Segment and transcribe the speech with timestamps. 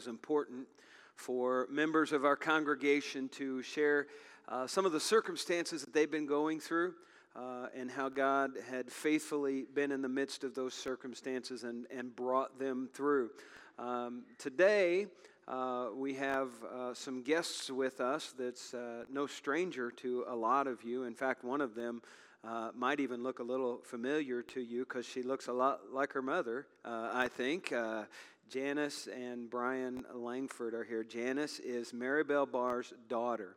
[0.00, 0.66] was important
[1.14, 4.06] for members of our congregation to share
[4.48, 6.94] uh, some of the circumstances that they've been going through.
[7.36, 12.16] Uh, and how God had faithfully been in the midst of those circumstances and, and
[12.16, 13.30] brought them through.
[13.78, 15.06] Um, today,
[15.46, 20.66] uh, we have uh, some guests with us that's uh, no stranger to a lot
[20.66, 21.04] of you.
[21.04, 22.02] In fact, one of them
[22.42, 26.12] uh, might even look a little familiar to you because she looks a lot like
[26.12, 27.72] her mother, uh, I think.
[27.72, 28.04] Uh,
[28.50, 31.04] Janice and Brian Langford are here.
[31.04, 33.54] Janice is Maribel Barr's daughter.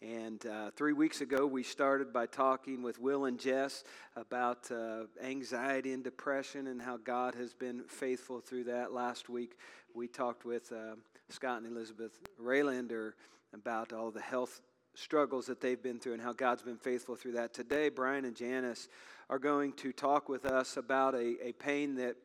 [0.00, 3.84] And uh, three weeks ago, we started by talking with Will and Jess
[4.16, 8.92] about uh, anxiety and depression and how God has been faithful through that.
[8.92, 9.56] Last week,
[9.94, 10.96] we talked with uh,
[11.28, 13.12] Scott and Elizabeth Raylander
[13.54, 14.60] about all the health
[14.96, 17.54] struggles that they've been through and how God's been faithful through that.
[17.54, 18.88] Today, Brian and Janice
[19.30, 22.16] are going to talk with us about a, a pain that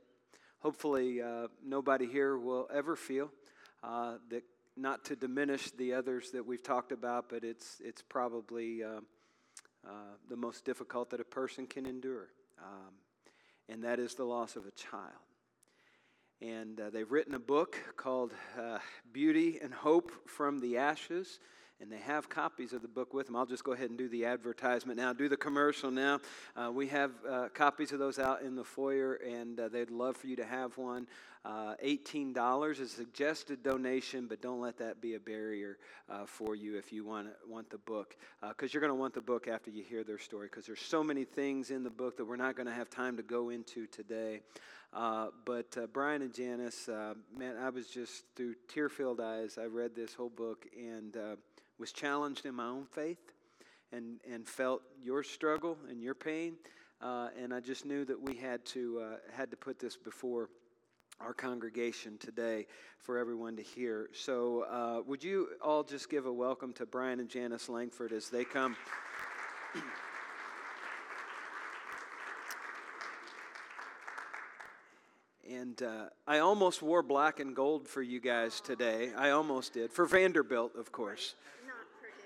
[0.67, 3.31] hopefully uh, nobody here will ever feel.
[3.81, 4.43] Uh, that
[4.75, 8.99] not to diminish the others that we've talked about, but it's it's probably uh,
[9.87, 9.91] uh
[10.29, 12.27] the most difficult that a person can endure,
[12.61, 12.91] um,
[13.69, 15.27] and that is the loss of a child.
[16.41, 18.79] And uh, they've written a book called uh,
[19.13, 21.39] Beauty and Hope from the Ashes
[21.79, 23.35] and they have copies of the book with them.
[23.35, 26.19] I'll just go ahead and do the advertisement now, do the commercial now.
[26.55, 30.17] Uh, we have uh, copies of those out in the foyer, and uh, they'd love
[30.17, 31.07] for you to have one.
[31.45, 35.77] Uh, $18 is suggested donation, but don't let that be a barrier
[36.09, 39.13] uh, for you if you want, want the book, because uh, you're going to want
[39.13, 42.17] the book after you hear their story, because there's so many things in the book
[42.17, 44.41] that we're not going to have time to go into today.
[44.93, 49.57] Uh, but uh, Brian and Janice, uh, man, I was just through tear filled eyes.
[49.61, 51.15] I read this whole book, and
[51.79, 53.33] was challenged in my own faith
[53.91, 56.55] and, and felt your struggle and your pain.
[57.01, 60.49] Uh, and I just knew that we had to, uh, had to put this before
[61.19, 62.67] our congregation today
[62.99, 64.09] for everyone to hear.
[64.13, 68.29] So, uh, would you all just give a welcome to Brian and Janice Langford as
[68.29, 68.75] they come?
[75.49, 79.11] and uh, I almost wore black and gold for you guys today.
[79.15, 79.91] I almost did.
[79.91, 81.35] For Vanderbilt, of course.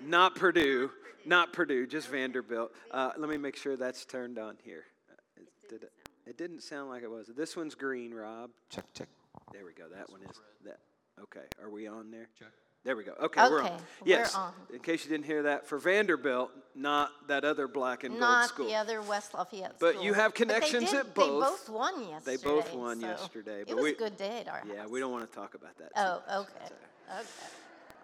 [0.04, 0.90] Not Purdue.
[1.24, 2.72] Not Purdue, just Vanderbilt.
[2.90, 4.84] Uh, let me make sure that's turned on here.
[5.10, 5.92] Uh, did it,
[6.26, 7.28] it didn't sound like it was.
[7.36, 8.50] This one's green, Rob.
[8.70, 9.08] Check, check.
[9.52, 9.84] There we go.
[9.88, 10.40] That one is.
[10.64, 10.78] That.
[11.20, 11.46] Okay.
[11.62, 12.28] Are we on there?
[12.38, 12.48] Check.
[12.84, 13.12] There we go.
[13.12, 13.80] Okay, okay we're on.
[14.04, 14.34] Yes.
[14.34, 14.52] We're on.
[14.74, 18.48] In case you didn't hear that, for Vanderbilt, not that other black and not gold
[18.48, 18.64] school.
[18.64, 20.04] Not the other West Lafayette But school.
[20.04, 21.44] you have connections did, at both.
[21.44, 22.36] They both won yesterday.
[22.36, 23.60] They both won so yesterday.
[23.60, 24.90] It but was we, a good day at our yeah, house.
[24.90, 25.92] we don't want to talk about that.
[25.94, 26.74] Oh, okay.
[27.20, 27.26] Okay.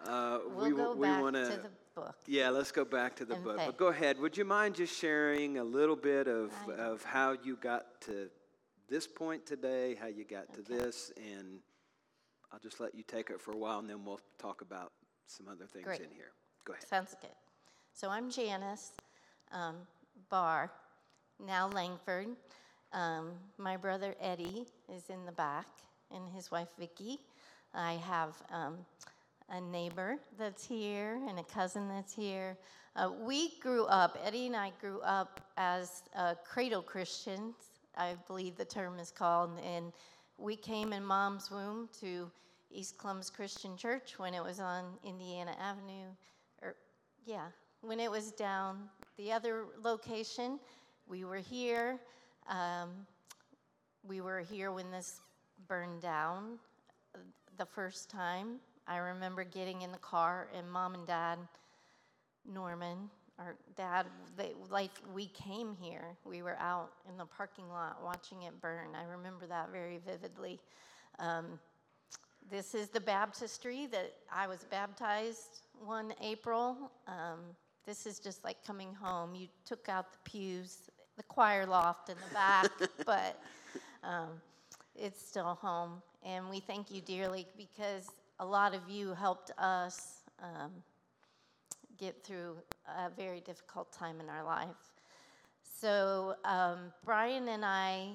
[0.05, 2.15] Uh, we'll we go we back wanna, to the book.
[2.27, 3.57] Yeah, let's go back to the book.
[3.57, 3.65] faith.
[3.67, 4.19] But go ahead.
[4.19, 8.29] Would you mind just sharing a little bit of, of how you got to
[8.89, 11.59] this point today, how you got to this, and
[12.51, 14.91] I'll just let you take it for a while, and then we'll talk about
[15.27, 16.01] some other things Great.
[16.01, 16.31] in here.
[16.65, 16.87] Go ahead.
[16.87, 17.29] Sounds good.
[17.93, 18.91] So I'm Janice
[19.51, 19.75] um,
[20.29, 20.71] Barr,
[21.45, 22.27] now Langford.
[22.91, 25.67] Um, my brother Eddie is in the back,
[26.11, 27.19] and his wife Vicki.
[27.73, 28.77] I have um,
[29.51, 32.57] a neighbor that's here and a cousin that's here.
[32.95, 37.55] Uh, we grew up, Eddie and I grew up as uh, cradle Christians,
[37.97, 39.91] I believe the term is called, and
[40.37, 42.29] we came in mom's womb to
[42.71, 46.07] East Columbus Christian Church when it was on Indiana Avenue,
[46.61, 46.75] or
[47.25, 47.47] yeah,
[47.81, 50.59] when it was down the other location.
[51.07, 51.99] We were here.
[52.47, 52.89] Um,
[54.07, 55.21] we were here when this
[55.67, 56.59] burned down
[57.15, 57.19] uh,
[57.57, 58.59] the first time.
[58.89, 61.37] I remember getting in the car and mom and dad,
[62.51, 66.17] Norman, our dad, they, like we came here.
[66.25, 68.89] We were out in the parking lot watching it burn.
[68.95, 70.59] I remember that very vividly.
[71.19, 71.59] Um,
[72.49, 76.91] this is the baptistry that I was baptized one April.
[77.07, 77.41] Um,
[77.85, 79.35] this is just like coming home.
[79.35, 82.71] You took out the pews, the choir loft in the back,
[83.05, 83.39] but
[84.03, 84.29] um,
[84.95, 86.01] it's still home.
[86.25, 90.71] And we thank you dearly because a lot of you helped us um,
[91.97, 92.55] get through
[92.87, 94.93] a very difficult time in our life.
[95.61, 98.09] So, um, Brian and I,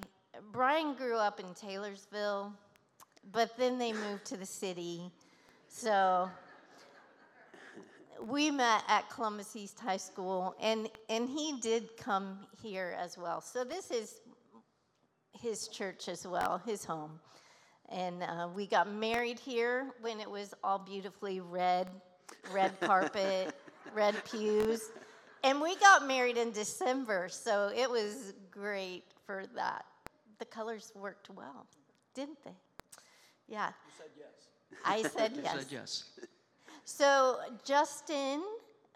[0.53, 2.53] Brian grew up in Taylorsville,
[3.33, 5.11] but then they moved to the city.
[5.69, 6.31] So,
[8.27, 13.41] we met at Columbus East High School, and, and he did come here as well.
[13.41, 14.21] So, this is
[15.33, 17.21] his church as well, his home.
[17.91, 21.89] And uh, we got married here when it was all beautifully red,
[22.53, 23.55] red carpet,
[23.95, 24.91] red pews.
[25.43, 29.85] And we got married in December, so it was great for that.
[30.39, 31.67] The colors worked well,
[32.15, 32.57] didn't they?
[33.49, 33.69] Yeah.
[33.69, 34.35] You said yes.
[34.85, 35.55] I said You yes.
[35.59, 36.05] said yes.
[36.85, 38.43] So Justin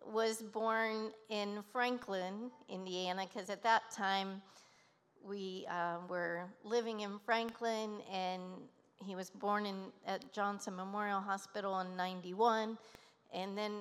[0.07, 4.41] was born in Franklin, Indiana, because at that time
[5.23, 8.43] we uh, were living in Franklin, and
[9.05, 12.79] he was born in at Johnson Memorial Hospital in '91,
[13.33, 13.73] and then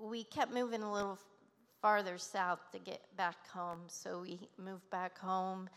[0.00, 1.18] we kept moving a little
[1.80, 3.80] farther south to get back home.
[3.86, 5.68] So we moved back home,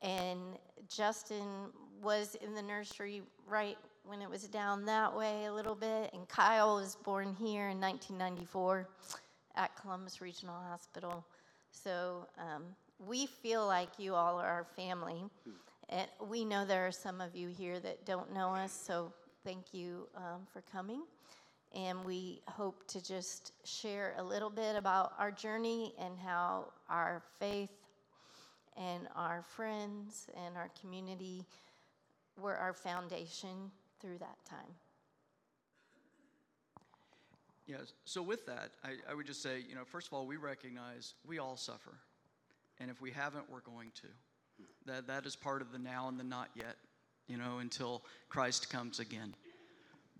[0.00, 0.40] and
[0.88, 1.70] Justin
[2.02, 6.10] was in the nursery right when it was down that way a little bit.
[6.12, 8.88] And Kyle was born here in 1994
[9.56, 11.24] at Columbus Regional Hospital.
[11.70, 12.64] So um,
[13.06, 15.24] we feel like you all are our family.
[15.92, 19.12] And we know there are some of you here that don't know us, so
[19.44, 21.02] thank you um, for coming.
[21.74, 27.22] And we hope to just share a little bit about our journey and how our
[27.38, 27.68] faith
[28.74, 31.44] and our friends and our community
[32.40, 34.74] were our foundation through that time.
[37.66, 37.92] Yes.
[38.06, 41.14] So with that, I, I would just say, you know, first of all, we recognize
[41.26, 41.92] we all suffer,
[42.80, 44.08] and if we haven't, we're going to.
[44.86, 46.76] That that is part of the now and the not yet,
[47.28, 49.34] you know, until Christ comes again.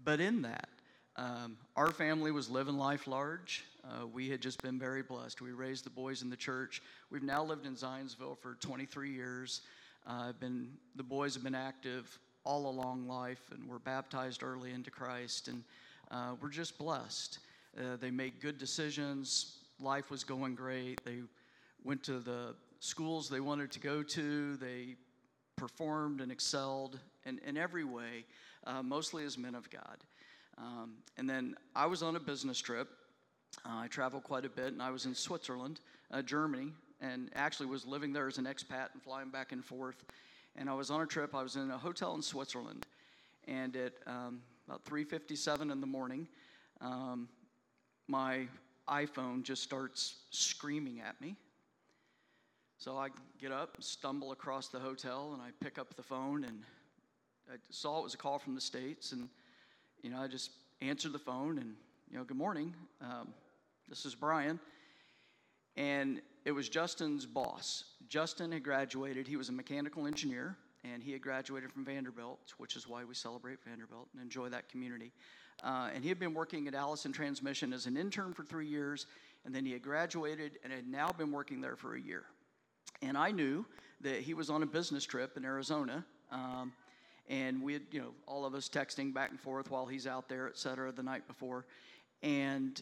[0.04, 0.68] But in that,
[1.16, 3.64] um, our family was living life large.
[3.84, 5.40] Uh, we had just been very blessed.
[5.40, 6.82] We raised the boys in the church.
[7.10, 9.62] We've now lived in Zionsville for 23 years.
[10.06, 14.90] Uh, been the boys have been active all along life, and were baptized early into
[14.90, 15.62] Christ, and
[16.10, 17.38] uh, we're just blessed.
[17.78, 19.58] Uh, they made good decisions.
[19.80, 21.02] Life was going great.
[21.04, 21.20] They
[21.84, 24.56] went to the schools they wanted to go to.
[24.56, 24.96] They
[25.56, 28.24] performed and excelled in, in every way,
[28.66, 29.98] uh, mostly as men of God.
[30.58, 32.88] Um, and then I was on a business trip.
[33.64, 35.80] Uh, I traveled quite a bit, and I was in Switzerland,
[36.10, 40.04] uh, Germany, and actually was living there as an expat and flying back and forth.
[40.56, 41.34] And I was on a trip.
[41.34, 42.84] I was in a hotel in Switzerland,
[43.46, 46.26] and at um, about 3:57 in the morning,
[46.80, 47.28] um,
[48.08, 48.48] my
[48.88, 51.36] iPhone just starts screaming at me.
[52.82, 56.64] So I get up, stumble across the hotel, and I pick up the phone, and
[57.48, 59.28] I saw it was a call from the states, and
[60.02, 60.50] you know I just
[60.80, 61.76] answered the phone, and
[62.10, 63.28] you know, good morning, um,
[63.88, 64.58] this is Brian,
[65.76, 67.84] and it was Justin's boss.
[68.08, 72.74] Justin had graduated; he was a mechanical engineer, and he had graduated from Vanderbilt, which
[72.74, 75.12] is why we celebrate Vanderbilt and enjoy that community.
[75.62, 79.06] Uh, and he had been working at Allison Transmission as an intern for three years,
[79.44, 82.24] and then he had graduated and had now been working there for a year.
[83.02, 83.66] And I knew
[84.00, 86.04] that he was on a business trip in Arizona.
[86.30, 86.72] Um,
[87.28, 90.28] and we had, you know, all of us texting back and forth while he's out
[90.28, 91.66] there, et cetera, the night before.
[92.22, 92.80] And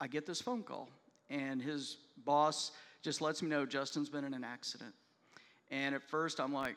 [0.00, 0.88] I get this phone call,
[1.30, 2.72] and his boss
[3.02, 4.94] just lets me know Justin's been in an accident.
[5.70, 6.76] And at first, I'm like,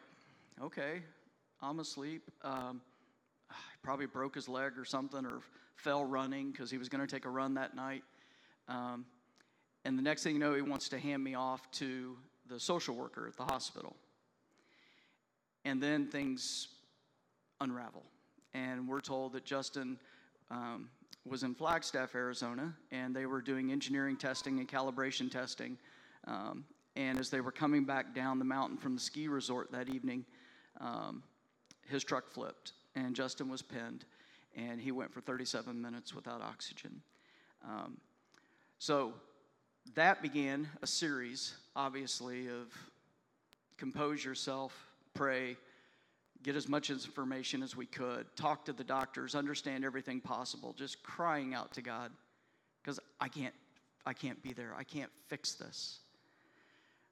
[0.62, 1.02] okay,
[1.62, 2.24] I'm asleep.
[2.44, 2.82] Um,
[3.50, 5.40] he probably broke his leg or something, or
[5.76, 8.04] fell running because he was going to take a run that night.
[8.68, 9.06] Um,
[9.86, 12.18] and the next thing you know, he wants to hand me off to
[12.50, 13.96] the social worker at the hospital.
[15.66, 16.70] And then things
[17.62, 18.04] unravel.
[18.54, 20.00] And we're told that Justin
[20.50, 20.90] um,
[21.26, 25.78] was in Flagstaff, Arizona, and they were doing engineering testing and calibration testing.
[26.28, 26.66] Um,
[26.96, 30.26] and as they were coming back down the mountain from the ski resort that evening,
[30.82, 31.24] um,
[31.88, 34.06] his truck flipped, and Justin was pinned,
[34.56, 37.02] and he went for 37 minutes without oxygen.
[37.68, 37.98] Um,
[38.80, 39.14] so
[39.96, 42.68] that began a series, obviously, of
[43.78, 44.78] compose yourself,
[45.14, 45.56] pray,
[46.44, 51.02] get as much information as we could, talk to the doctors, understand everything possible, just
[51.04, 52.12] crying out to God,
[52.84, 53.54] because I can't,
[54.06, 54.76] I can't be there.
[54.78, 56.00] I can't fix this.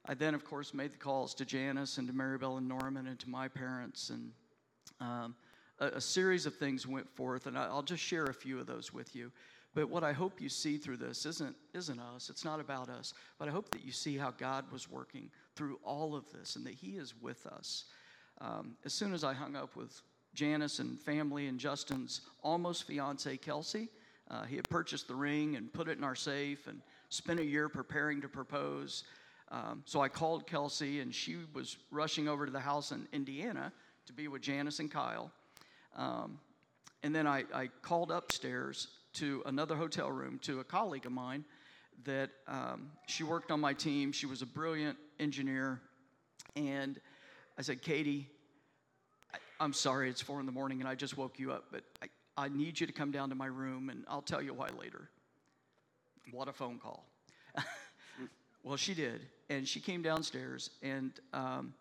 [0.04, 3.18] I then, of course, made the calls to Janice and to Maribel and Norman and
[3.20, 4.32] to my parents, and
[5.00, 5.34] um,
[5.80, 8.92] a, a, series of things went forth, and I'll just share a few of those
[8.92, 9.32] with you.
[9.74, 13.12] But what I hope you see through this isn't, isn't us, it's not about us,
[13.38, 16.64] but I hope that you see how God was working through all of this and
[16.66, 17.84] that He is with us.
[18.40, 20.00] Um, as soon as I hung up with
[20.34, 23.88] Janice and family and Justin's almost fiance, Kelsey,
[24.30, 27.44] uh, he had purchased the ring and put it in our safe and spent a
[27.44, 29.04] year preparing to propose.
[29.50, 33.72] Um, so I called Kelsey, and she was rushing over to the house in Indiana
[34.06, 35.30] to be with Janice and Kyle.
[35.96, 36.38] Um,
[37.02, 41.44] and then I, I, called upstairs to another hotel room to a colleague of mine
[42.04, 44.12] that um, she worked on my team.
[44.12, 45.80] She was a brilliant engineer.
[46.54, 47.00] And
[47.58, 48.28] I said, Katie,
[49.34, 51.82] I, am sorry it's four in the morning and I just woke you up, but
[52.00, 54.68] I, I need you to come down to my room and I'll tell you why
[54.78, 55.10] later.
[56.30, 57.04] What a phone call.
[58.62, 59.26] well, she did.
[59.50, 61.74] And she came downstairs and um,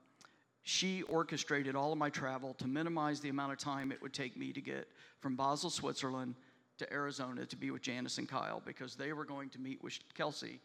[0.64, 4.36] she orchestrated all of my travel to minimize the amount of time it would take
[4.36, 4.88] me to get
[5.20, 6.34] from Basel, Switzerland
[6.78, 9.98] to Arizona to be with Janice and Kyle because they were going to meet with
[10.16, 10.60] Kelsey,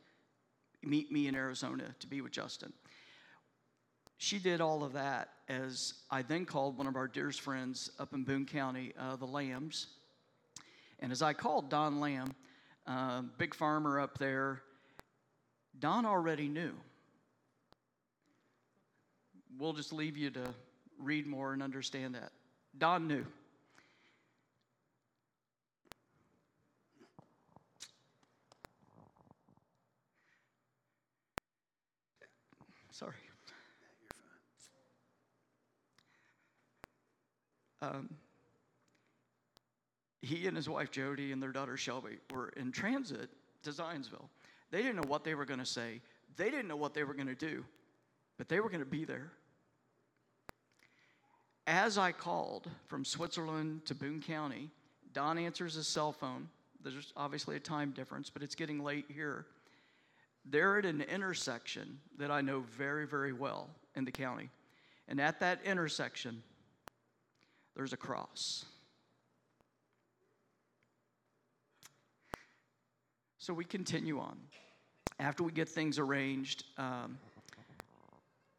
[0.83, 2.73] meet me in Arizona to be with Justin.
[4.19, 8.15] She did all of that as I then called one of our dearest friends up
[8.15, 9.89] in Boone County, uh, the Lambs.
[11.01, 12.33] And as I called Don Lamb,
[12.87, 14.63] uh, big farmer up there,
[15.79, 16.73] Don already knew.
[19.59, 20.55] We'll just leave you to
[20.99, 22.31] read more and understand that.
[22.79, 23.27] Don knew.
[32.93, 33.15] Sorry.
[37.83, 38.09] Um,
[40.23, 43.29] he and his wife Jody and their daughter Shelby were in transit
[43.65, 44.29] to Zionsville.
[44.71, 46.01] They didn't know what they were going to say,
[46.37, 47.65] they didn't know what they were going to do,
[48.39, 49.33] but they were going to be there.
[51.67, 54.71] As I called from Switzerland to Boone County,
[55.13, 56.49] Don answers his cell phone.
[56.83, 59.47] There's obviously a time difference, but it's getting late here.
[60.45, 64.51] They're at an intersection that I know very, very well in the county.
[65.07, 66.43] And at that intersection,
[67.75, 68.65] there's a cross.
[73.39, 74.39] So we continue on.
[75.19, 77.19] After we get things arranged, um,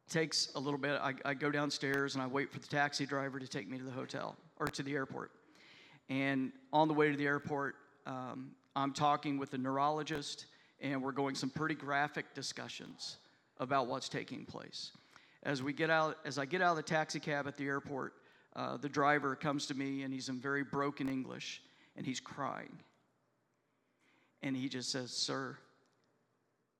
[0.10, 1.00] takes a little bit.
[1.02, 3.84] I, I, go downstairs and I wait for the taxi driver to take me to
[3.84, 5.32] the hotel or to the airport.
[6.10, 10.48] And on the way to the airport, um, I'm talking with the neurologist,
[10.82, 13.18] and we're going some pretty graphic discussions
[13.60, 14.92] about what's taking place.
[15.44, 18.14] As we get out, as I get out of the taxi cab at the airport,
[18.56, 21.62] uh, the driver comes to me and he's in very broken English
[21.96, 22.80] and he's crying.
[24.42, 25.58] And he just says, Sir,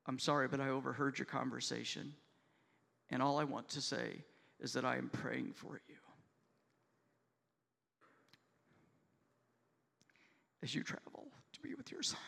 [0.06, 2.14] I'm sorry, but I overheard your conversation.
[3.10, 4.24] And all I want to say
[4.60, 5.94] is that I am praying for you.
[10.62, 12.18] As you travel to be with your son.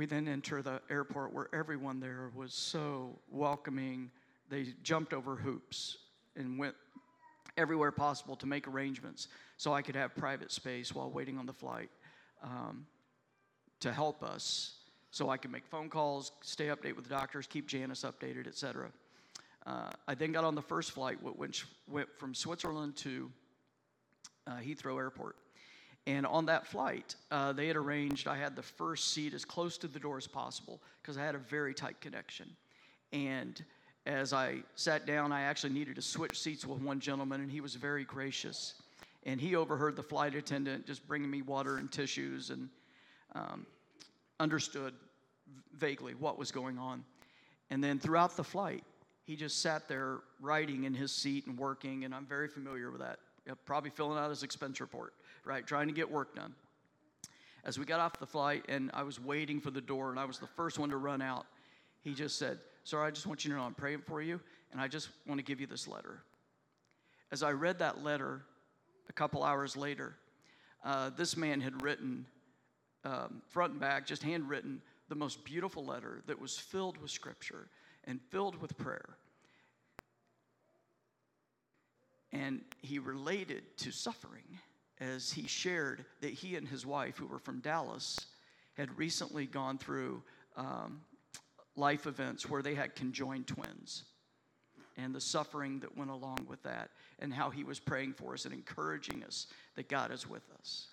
[0.00, 4.10] We then enter the airport where everyone there was so welcoming.
[4.48, 5.98] They jumped over hoops
[6.36, 6.74] and went
[7.58, 9.28] everywhere possible to make arrangements
[9.58, 11.90] so I could have private space while waiting on the flight
[12.42, 12.86] um,
[13.80, 14.76] to help us
[15.10, 18.90] so I could make phone calls, stay updated with the doctors, keep Janice updated, etc.
[19.66, 23.30] Uh, I then got on the first flight, which went from Switzerland to
[24.46, 25.36] uh, Heathrow Airport.
[26.06, 29.76] And on that flight, uh, they had arranged, I had the first seat as close
[29.78, 32.48] to the door as possible because I had a very tight connection.
[33.12, 33.62] And
[34.06, 37.60] as I sat down, I actually needed to switch seats with one gentleman, and he
[37.60, 38.74] was very gracious.
[39.24, 42.70] And he overheard the flight attendant just bringing me water and tissues and
[43.34, 43.66] um,
[44.38, 44.94] understood
[45.76, 47.04] vaguely what was going on.
[47.68, 48.82] And then throughout the flight,
[49.24, 53.00] he just sat there writing in his seat and working, and I'm very familiar with
[53.00, 53.18] that.
[53.64, 55.14] Probably filling out his expense report,
[55.44, 55.66] right?
[55.66, 56.54] Trying to get work done.
[57.64, 60.24] As we got off the flight and I was waiting for the door and I
[60.24, 61.46] was the first one to run out,
[62.00, 64.40] he just said, Sir, I just want you to know I'm praying for you,
[64.72, 66.22] and I just want to give you this letter.
[67.30, 68.42] As I read that letter
[69.08, 70.16] a couple hours later,
[70.84, 72.24] uh, this man had written
[73.04, 77.68] um, front and back, just handwritten, the most beautiful letter that was filled with scripture
[78.04, 79.16] and filled with prayer.
[82.32, 84.58] And he related to suffering
[85.00, 88.26] as he shared that he and his wife, who were from Dallas,
[88.74, 90.22] had recently gone through
[90.56, 91.00] um,
[91.76, 94.04] life events where they had conjoined twins
[94.96, 98.44] and the suffering that went along with that, and how he was praying for us
[98.44, 99.46] and encouraging us
[99.76, 100.88] that God is with us.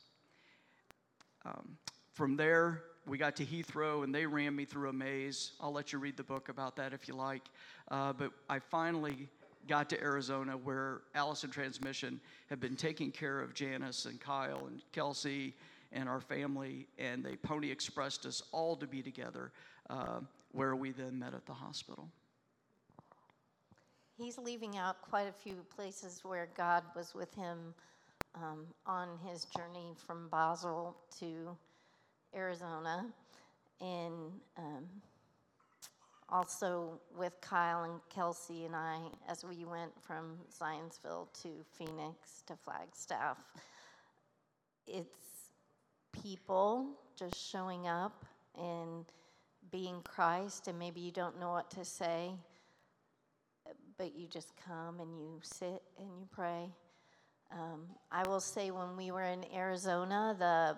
[1.46, 1.78] Um,
[2.14, 5.52] from there, we got to Heathrow and they ran me through a maze.
[5.62, 7.44] I'll let you read the book about that if you like.
[7.90, 9.30] Uh, but I finally
[9.68, 12.20] got to Arizona where Allison Transmission
[12.50, 15.54] had been taking care of Janice and Kyle and Kelsey
[15.92, 19.52] and our family, and they Pony Expressed us all to be together,
[19.90, 20.20] uh,
[20.52, 22.10] where we then met at the hospital.
[24.18, 27.74] He's leaving out quite a few places where God was with him
[28.36, 31.56] um, on his journey from Basel to
[32.36, 33.06] Arizona,
[33.80, 34.86] and um,
[36.30, 42.56] also with Kyle and Kelsey and I as we went from Zionsville to Phoenix to
[42.56, 43.38] Flagstaff.
[44.86, 45.52] It's
[46.24, 48.26] people just showing up
[48.58, 49.06] and
[49.72, 52.32] being Christ, and maybe you don't know what to say,
[53.98, 56.70] but you just come and you sit and you pray.
[57.52, 60.78] Um, I will say when we were in Arizona, the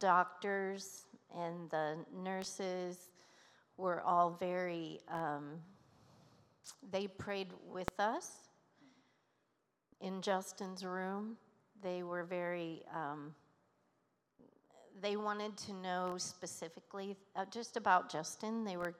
[0.00, 3.10] doctors and the nurses
[3.78, 5.60] were all very, um,
[6.90, 8.48] they prayed with us
[10.00, 11.38] in Justin's room.
[11.82, 13.34] They were very, um,
[15.00, 18.64] they wanted to know specifically uh, just about Justin.
[18.64, 18.94] They were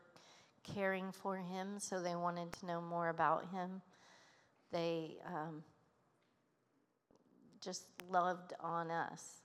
[0.62, 3.82] caring for him, so they wanted to know more about him.
[4.70, 5.62] They um,
[7.61, 9.42] just loved on us.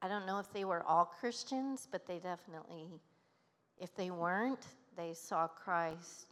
[0.00, 3.00] I don't know if they were all Christians, but they definitely,
[3.80, 4.66] if they weren't,
[4.96, 6.26] they saw Christ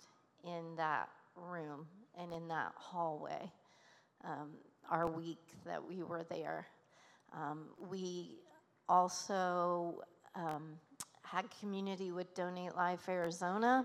[0.45, 1.87] in that room
[2.19, 3.51] and in that hallway
[4.25, 4.51] um,
[4.91, 6.67] our week that we were there.
[7.35, 8.39] Um, we
[8.89, 10.03] also
[10.35, 10.79] um,
[11.23, 13.85] had community with Donate Life Arizona.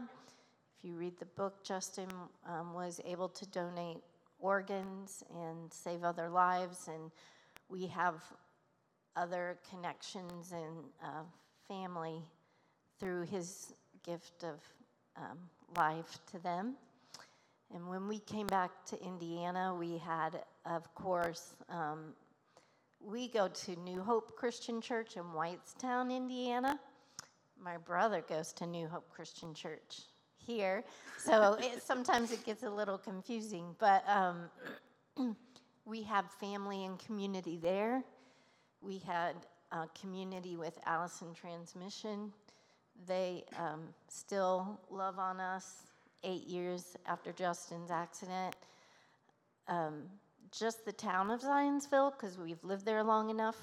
[0.77, 2.09] If you read the book, Justin
[2.47, 3.97] um, was able to donate
[4.39, 7.11] organs and save other lives, and
[7.69, 8.15] we have
[9.15, 11.23] other connections and uh,
[11.67, 12.23] family
[13.01, 13.73] through his
[14.05, 14.59] gift of
[15.17, 15.39] um,
[15.75, 16.75] life to them.
[17.73, 22.13] And when we came back to Indiana, we had, of course, um,
[23.03, 26.79] we go to New Hope Christian Church in Whitestown, Indiana.
[27.59, 30.01] My brother goes to New Hope Christian Church
[30.37, 30.83] here,
[31.17, 33.75] so it, sometimes it gets a little confusing.
[33.79, 35.35] But um,
[35.85, 38.03] we have family and community there.
[38.81, 39.35] We had
[39.71, 42.31] a community with Allison Transmission.
[43.07, 45.83] They um, still love on us
[46.23, 48.55] eight years after Justin's accident.
[49.67, 50.03] Um,
[50.51, 53.57] just the town of Zionsville, because we've lived there long enough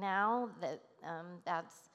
[0.00, 1.90] now that um, that's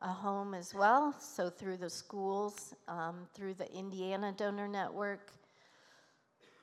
[0.00, 1.14] a home as well.
[1.18, 5.32] So through the schools, um, through the Indiana Donor Network,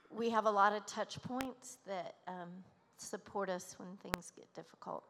[0.09, 2.49] we have a lot of touch points that um,
[2.97, 5.03] support us when things get difficult.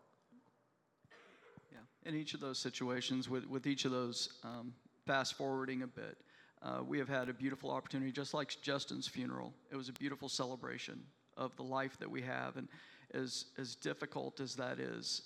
[2.05, 4.73] In each of those situations, with, with each of those, um,
[5.05, 6.17] fast forwarding a bit,
[6.63, 9.53] uh, we have had a beautiful opportunity, just like Justin's funeral.
[9.71, 11.01] It was a beautiful celebration
[11.37, 12.57] of the life that we have.
[12.57, 12.67] And
[13.13, 15.23] as, as difficult as that is,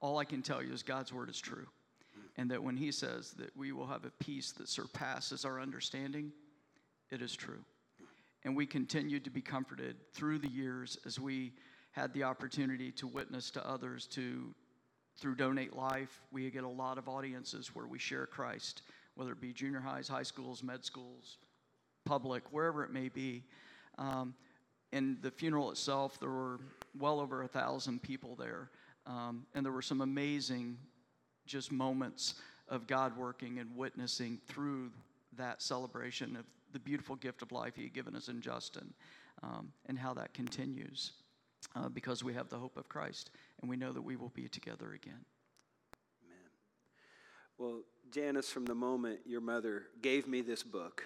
[0.00, 1.66] all I can tell you is God's word is true.
[2.36, 6.32] And that when He says that we will have a peace that surpasses our understanding,
[7.10, 7.64] it is true.
[8.44, 11.52] And we continued to be comforted through the years as we
[11.92, 14.54] had the opportunity to witness to others to
[15.20, 18.82] through donate life we get a lot of audiences where we share christ
[19.14, 21.36] whether it be junior highs high schools med schools
[22.04, 23.44] public wherever it may be.
[23.98, 24.34] Um,
[24.92, 26.58] in the funeral itself there were
[26.98, 28.70] well over a thousand people there
[29.06, 30.76] um, and there were some amazing
[31.46, 32.34] just moments
[32.68, 34.90] of god working and witnessing through
[35.36, 38.92] that celebration of the beautiful gift of life he had given us in justin
[39.44, 41.12] um, and how that continues
[41.74, 43.30] uh, because we have the hope of Christ
[43.60, 45.24] and we know that we will be together again.
[46.24, 46.50] Amen.
[47.58, 51.04] Well, Janice, from the moment your mother gave me this book,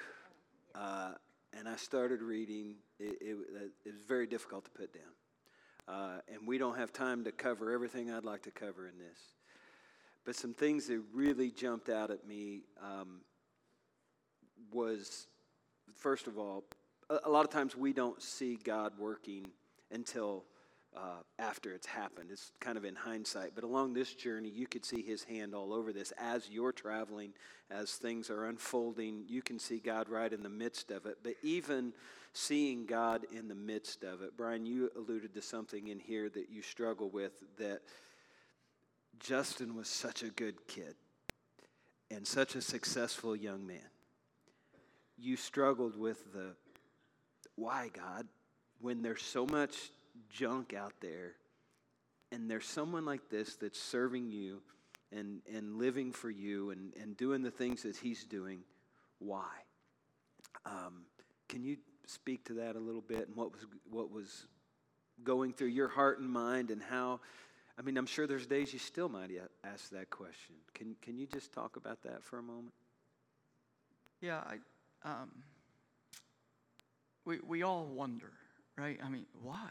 [0.74, 1.12] uh,
[1.56, 3.36] and I started reading, it, it,
[3.84, 5.02] it, was very difficult to put down.
[5.86, 9.18] Uh, and we don't have time to cover everything I'd like to cover in this.
[10.24, 13.20] But some things that really jumped out at me um,
[14.72, 15.26] was,
[15.94, 16.64] first of all,
[17.10, 19.46] a, a lot of times we don't see God working
[19.90, 20.44] until
[20.96, 22.30] uh, after it's happened.
[22.30, 23.52] It's kind of in hindsight.
[23.54, 26.12] But along this journey, you could see his hand all over this.
[26.18, 27.32] As you're traveling,
[27.70, 31.18] as things are unfolding, you can see God right in the midst of it.
[31.22, 31.92] But even
[32.32, 36.50] seeing God in the midst of it, Brian, you alluded to something in here that
[36.50, 37.80] you struggle with that
[39.18, 40.94] Justin was such a good kid
[42.10, 43.78] and such a successful young man.
[45.16, 46.54] You struggled with the
[47.56, 48.26] why, God,
[48.80, 49.90] when there's so much
[50.30, 51.34] junk out there,
[52.32, 54.62] and there's someone like this that's serving you
[55.12, 58.60] and, and living for you and, and doing the things that he's doing,
[59.18, 59.48] why?
[60.66, 61.04] Um,
[61.48, 64.46] can you speak to that a little bit and what was, what was
[65.22, 67.20] going through your heart and mind and how?
[67.78, 69.30] I mean, I'm sure there's days you still might
[69.64, 70.54] ask that question.
[70.74, 72.74] Can, can you just talk about that for a moment?
[74.20, 75.30] Yeah, I, um,
[77.24, 78.30] we, we all wonder,
[78.76, 78.98] right?
[79.04, 79.70] I mean, why?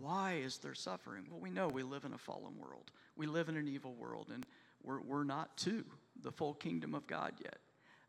[0.00, 1.24] Why is there suffering?
[1.30, 2.90] Well, we know we live in a fallen world.
[3.16, 4.46] We live in an evil world, and
[4.82, 5.84] we're, we're not to
[6.22, 7.58] the full kingdom of God yet.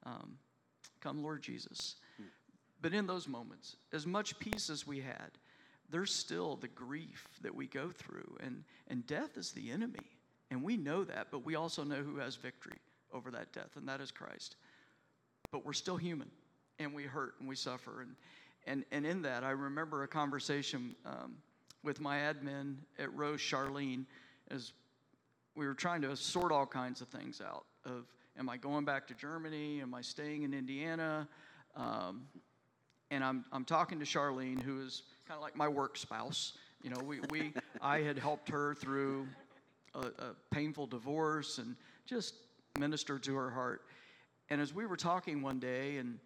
[0.05, 0.37] Um,
[1.01, 1.95] come, Lord Jesus.
[2.81, 5.31] But in those moments, as much peace as we had,
[5.89, 9.99] there's still the grief that we go through, and, and death is the enemy.
[10.51, 12.77] And we know that, but we also know who has victory
[13.13, 14.55] over that death, and that is Christ.
[15.51, 16.29] But we're still human,
[16.77, 18.01] and we hurt and we suffer.
[18.01, 18.15] And,
[18.65, 21.35] and, and in that, I remember a conversation um,
[21.83, 24.05] with my admin at Roche, Charlene,
[24.51, 24.73] as
[25.55, 28.05] we were trying to sort all kinds of things out of
[28.39, 29.81] Am I going back to Germany?
[29.81, 31.27] Am I staying in Indiana?
[31.75, 32.21] Um,
[33.11, 36.53] and I'm, I'm talking to Charlene, who is kind of like my work spouse.
[36.81, 39.27] You know, we, we I had helped her through
[39.93, 42.35] a, a painful divorce and just
[42.79, 43.81] ministered to her heart.
[44.49, 46.17] And as we were talking one day, and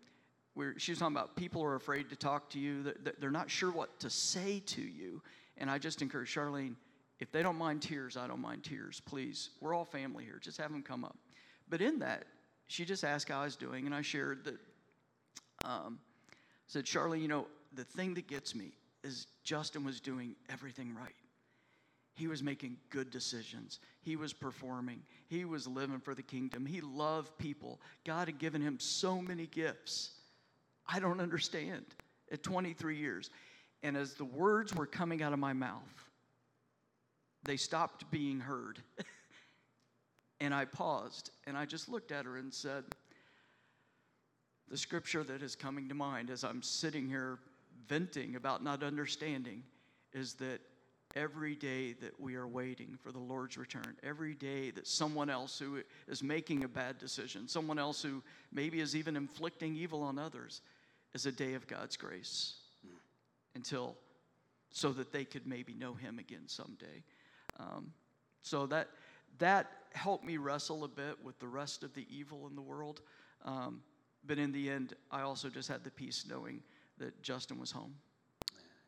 [0.54, 3.32] we were, she was talking about people are afraid to talk to you, that they're
[3.32, 5.20] not sure what to say to you.
[5.58, 6.76] And I just encourage Charlene,
[7.20, 9.02] if they don't mind tears, I don't mind tears.
[9.06, 10.40] Please, we're all family here.
[10.42, 11.18] Just have them come up.
[11.70, 12.26] But in that,
[12.68, 14.60] she just asked how I was doing, and I shared that.
[15.66, 16.00] Um,
[16.68, 18.72] said, Charlie, you know, the thing that gets me
[19.04, 21.16] is Justin was doing everything right.
[22.16, 23.80] He was making good decisions.
[24.02, 25.02] He was performing.
[25.28, 26.66] He was living for the kingdom.
[26.66, 27.82] He loved people.
[28.06, 30.12] God had given him so many gifts.
[30.88, 31.86] I don't understand
[32.32, 33.30] at 23 years.
[33.84, 36.08] And as the words were coming out of my mouth,
[37.44, 38.80] they stopped being heard.
[40.40, 42.86] and I paused and I just looked at her and said,
[44.70, 47.40] The scripture that is coming to mind as I'm sitting here
[47.88, 49.64] venting about not understanding
[50.14, 50.62] is that
[51.16, 55.60] every day that we are waiting for the Lord's return, every day that someone else
[55.60, 60.18] who is making a bad decision, someone else who maybe is even inflicting evil on
[60.18, 60.62] others,
[61.14, 62.63] is a day of God's grace
[63.56, 63.96] until
[64.72, 67.04] so that they could maybe know Him again someday.
[67.60, 67.94] Um,
[68.42, 68.90] so that
[69.40, 73.02] that helped me wrestle a bit with the rest of the evil in the world.
[73.46, 73.82] Um,
[74.26, 76.62] but in the end, I also just had the peace knowing
[76.98, 77.96] that Justin was home.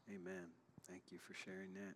[0.10, 0.48] Amen.
[0.88, 1.96] Thank you for sharing that.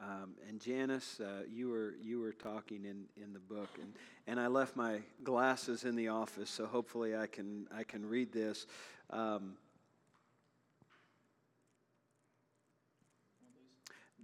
[0.00, 3.94] Um, and Janice, uh, you were you were talking in, in the book, and,
[4.28, 8.32] and I left my glasses in the office, so hopefully I can I can read
[8.32, 8.66] this.
[9.10, 9.54] Um,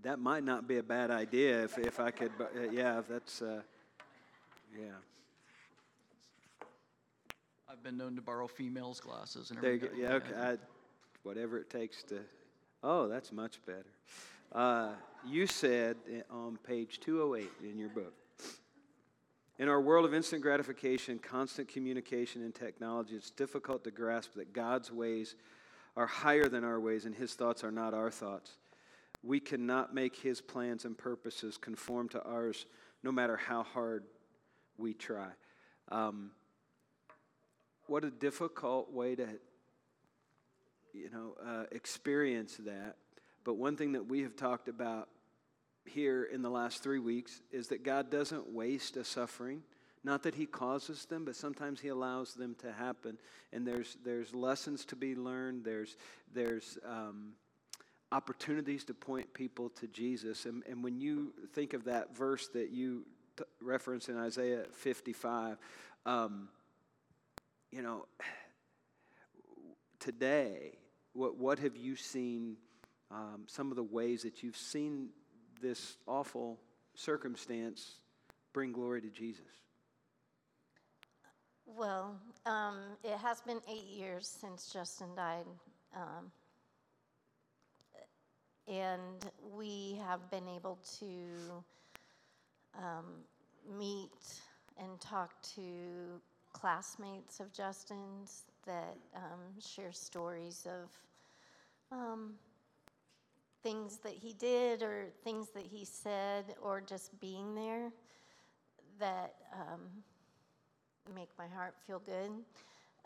[0.04, 2.30] that might not be a bad idea if, if I could.
[2.38, 3.62] Uh, yeah, if that's uh,
[4.78, 4.84] yeah.
[7.68, 10.00] I've been known to borrow females' glasses and There you everything.
[10.00, 10.08] go.
[10.08, 10.34] Yeah, okay.
[10.34, 10.56] I,
[11.22, 12.20] whatever it takes to.
[12.82, 13.86] Oh, that's much better.
[14.52, 14.92] Uh,
[15.26, 15.96] you said
[16.30, 18.12] on page 208 in your book
[19.58, 24.52] In our world of instant gratification, constant communication, and technology, it's difficult to grasp that
[24.52, 25.34] God's ways
[25.96, 28.58] are higher than our ways and his thoughts are not our thoughts.
[29.24, 32.66] We cannot make his plans and purposes conform to ours
[33.02, 34.04] no matter how hard
[34.76, 35.28] we try.
[35.90, 36.32] Um,
[37.86, 39.28] what a difficult way to
[40.92, 42.96] you know uh, experience that.
[43.44, 45.08] But one thing that we have talked about
[45.86, 49.62] here in the last three weeks is that god doesn't waste a suffering.
[50.02, 53.18] Not that he causes them but sometimes he allows them to happen.
[53.52, 55.64] And there's there's lessons to be learned.
[55.64, 55.96] There's
[56.32, 57.32] there's um,
[58.14, 62.70] opportunities to point people to jesus and, and when you think of that verse that
[62.70, 63.04] you
[63.36, 65.58] t- reference in isaiah 55
[66.06, 66.48] um,
[67.74, 68.06] you know,
[69.98, 70.78] today,
[71.12, 72.56] what, what have you seen,
[73.10, 75.08] um, some of the ways that you've seen
[75.60, 76.60] this awful
[76.94, 77.96] circumstance
[78.52, 79.44] bring glory to Jesus?
[81.66, 85.46] Well, um, it has been eight years since Justin died.
[85.96, 86.30] Um,
[88.68, 91.62] and we have been able to
[92.78, 93.04] um,
[93.78, 94.10] meet
[94.78, 96.20] and talk to
[96.52, 100.90] classmates of Justin's that um, share stories of
[101.92, 102.34] um,
[103.62, 107.90] things that he did or things that he said or just being there
[108.98, 109.80] that um,
[111.14, 112.30] make my heart feel good.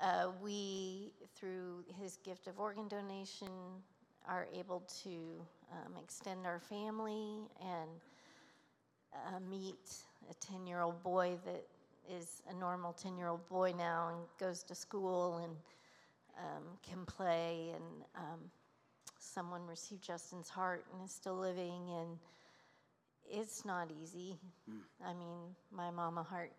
[0.01, 3.49] Uh, we, through his gift of organ donation,
[4.29, 5.11] are able to
[5.73, 7.91] um, extend our family and
[9.15, 11.65] uh, meet a 10 year old boy that
[12.11, 15.53] is a normal 10 year old boy now and goes to school and
[16.39, 17.73] um, can play.
[17.75, 18.41] And um,
[19.19, 21.91] someone received Justin's heart and is still living.
[21.99, 22.19] And
[23.31, 24.39] it's not easy.
[24.71, 24.81] Mm.
[25.05, 25.39] I mean,
[25.73, 26.53] my mama heart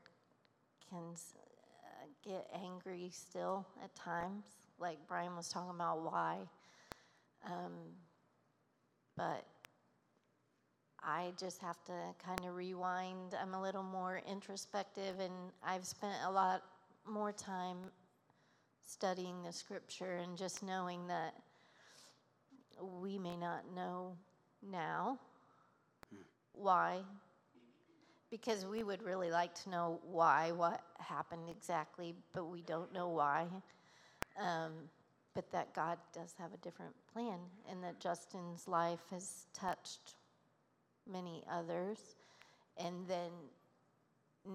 [0.89, 4.45] can uh, get angry still at times,
[4.79, 6.37] like Brian was talking about why.
[7.45, 7.73] Um,
[9.15, 9.45] but
[11.01, 13.35] I just have to kind of rewind.
[13.41, 16.63] I'm a little more introspective, and I've spent a lot
[17.07, 17.77] more time
[18.83, 21.35] studying the scripture and just knowing that
[23.01, 24.15] we may not know
[24.71, 25.19] now
[26.09, 26.21] hmm.
[26.53, 26.99] why,
[28.29, 33.09] because we would really like to know why, what happened exactly, but we don't know
[33.09, 33.47] why.
[34.39, 34.73] Um,
[35.39, 37.39] but that God does have a different plan,
[37.71, 40.15] and that Justin's life has touched
[41.09, 42.17] many others.
[42.77, 43.31] And then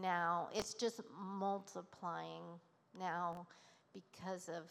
[0.02, 2.42] now it's just multiplying
[2.98, 3.46] now
[3.94, 4.70] because of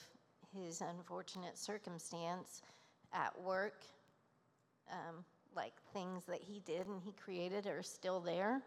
[0.56, 2.62] his unfortunate circumstance
[3.12, 3.82] at work.
[4.92, 8.62] Um, like things that he did and he created are still there.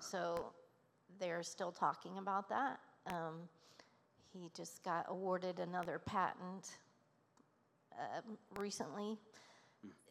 [0.00, 0.46] So
[1.20, 2.80] they're still talking about that.
[3.06, 3.50] Um,
[4.32, 6.78] he just got awarded another patent
[7.98, 9.18] um, recently.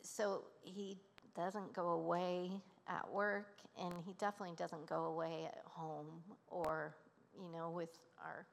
[0.02, 0.98] So he
[1.36, 2.52] doesn't go away
[2.88, 6.08] at work, and he definitely doesn't go away at home
[6.50, 6.95] or,
[7.39, 8.45] you know, with our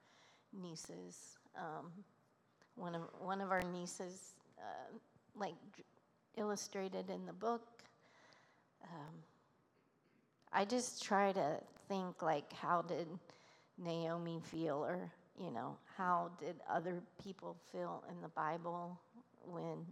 [0.52, 1.38] nieces.
[1.56, 1.92] Um,
[2.76, 4.96] one of one of our nieces, uh,
[5.36, 5.54] like
[6.36, 7.62] illustrated in the book.
[8.84, 9.14] Um,
[10.52, 13.06] I just try to think like, how did
[13.78, 18.98] Naomi feel, or you know, how did other people feel in the Bible
[19.46, 19.86] when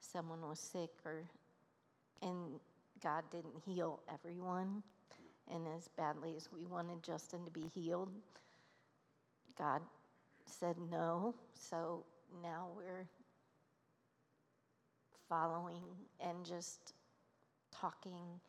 [0.00, 1.22] someone was sick, or
[2.22, 2.60] and
[3.02, 4.82] God didn't heal everyone,
[5.50, 8.10] and as badly as we wanted Justin to be healed,
[9.56, 9.80] God
[10.46, 11.34] said no.
[11.54, 12.04] So
[12.42, 13.06] now we're
[15.28, 15.84] following
[16.20, 16.94] and just
[17.72, 18.40] talking,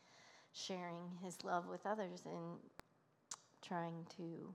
[0.54, 2.58] sharing his love with others, and
[3.62, 4.54] trying to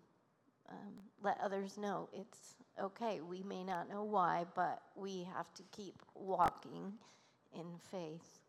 [0.70, 3.20] um, let others know it's okay.
[3.20, 6.92] We may not know why, but we have to keep walking
[7.54, 8.40] in faith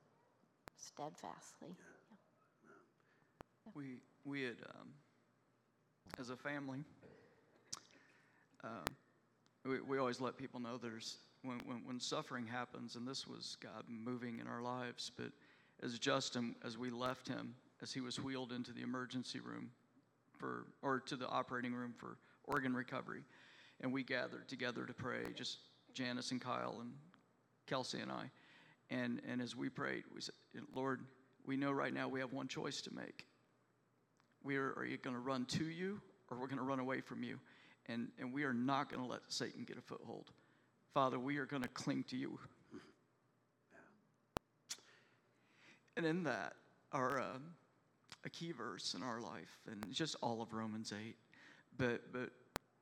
[0.76, 1.76] steadfastly.
[3.74, 4.90] We, we had, um,
[6.20, 6.80] as a family,
[8.64, 8.86] um,
[9.66, 13.58] we, we always let people know there's, when, when, when suffering happens, and this was
[13.62, 15.32] God moving in our lives, but
[15.84, 19.70] as Justin, as we left him, as he was wheeled into the emergency room
[20.38, 23.24] for, or to the operating room for organ recovery,
[23.82, 25.60] and we gathered together to pray, just
[25.94, 26.92] Janice and Kyle and
[27.68, 28.30] Kelsey and I.
[28.90, 30.36] And, and as we prayed, we said,
[30.74, 31.02] Lord,
[31.46, 33.26] we know right now we have one choice to make.
[34.44, 37.02] We are, are you going to run to you or we're going to run away
[37.02, 37.40] from you?
[37.88, 40.32] And, and we are not going to let Satan get a foothold.
[40.94, 42.40] Father, we are going to cling to you.
[45.96, 46.54] And in that,
[46.92, 47.40] our, uh,
[48.26, 51.16] a key verse in our life, and it's just all of Romans 8,
[51.78, 52.30] but, but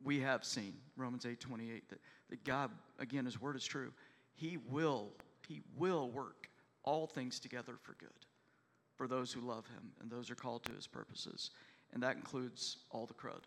[0.03, 3.91] we have seen, Romans 8 28, that, that God, again, His word is true.
[4.35, 5.11] He will,
[5.47, 6.49] He will work
[6.83, 8.09] all things together for good
[8.95, 11.51] for those who love Him and those who are called to His purposes.
[11.93, 13.43] And that includes all the crud.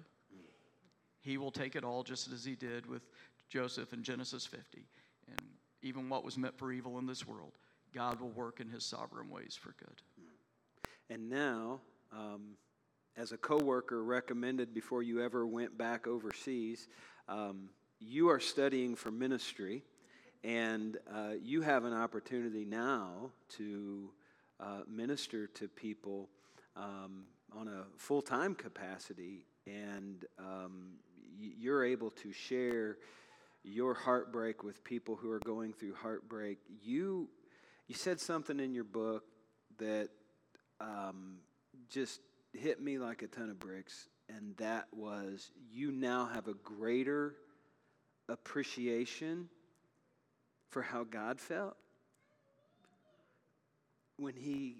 [1.20, 3.03] He will take it all just as He did with
[3.48, 4.87] Joseph in Genesis 50.
[5.29, 5.42] And
[5.83, 7.53] even what was meant for evil in this world,
[7.94, 10.03] God will work in His sovereign ways for good.
[11.11, 11.81] And now,
[12.12, 12.57] um,
[13.16, 16.87] as a coworker recommended before you ever went back overseas,
[17.29, 19.83] um, you are studying for ministry,
[20.44, 24.11] and uh, you have an opportunity now to
[24.61, 26.29] uh, minister to people
[26.77, 27.25] um,
[27.57, 30.90] on a full time capacity, and um,
[31.38, 32.99] you're able to share
[33.64, 36.59] your heartbreak with people who are going through heartbreak.
[36.83, 37.29] You,
[37.87, 39.25] you said something in your book
[39.79, 40.11] that
[40.81, 41.38] um,
[41.88, 42.21] just
[42.53, 47.35] hit me like a ton of bricks, and that was you now have a greater
[48.29, 49.49] appreciation
[50.71, 51.77] for how God felt
[54.17, 54.77] when he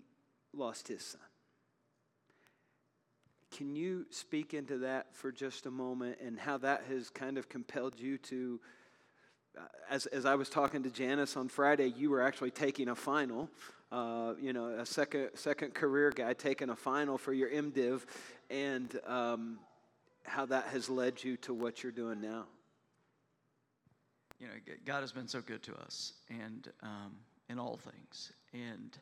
[0.53, 1.21] lost his son.
[3.57, 7.49] Can you speak into that for just a moment and how that has kind of
[7.49, 8.61] compelled you to?
[9.57, 12.95] Uh, as, as I was talking to Janice on Friday, you were actually taking a
[12.95, 13.49] final,
[13.91, 18.03] uh, you know, a second, second career guy taking a final for your MDiv,
[18.51, 19.59] and um,
[20.25, 22.45] how that has led you to what you're doing now.
[24.39, 24.53] you know,
[24.85, 27.17] God has been so good to us, and um,
[27.49, 28.99] in all things, and